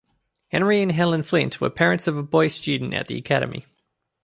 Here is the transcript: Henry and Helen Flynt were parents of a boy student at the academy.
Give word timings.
Henry 0.47 0.81
and 0.81 0.91
Helen 0.91 1.21
Flynt 1.21 1.61
were 1.61 1.69
parents 1.69 2.07
of 2.07 2.17
a 2.17 2.23
boy 2.23 2.47
student 2.47 2.95
at 2.95 3.05
the 3.07 3.17
academy. 3.19 3.67